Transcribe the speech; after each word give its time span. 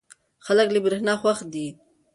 خلک 0.45 0.67
له 0.71 0.79
برېښنا 0.85 1.13
خوښ 1.21 1.39
دي. 1.53 1.67